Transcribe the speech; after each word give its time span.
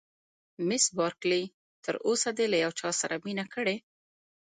مس 0.67 0.85
بارکلي: 0.97 1.43
تر 1.85 1.95
اوسه 2.07 2.29
دې 2.37 2.45
له 2.51 2.57
یو 2.63 2.71
چا 2.79 2.89
سره 3.01 3.15
مینه 3.25 3.45
کړې؟ 3.53 3.75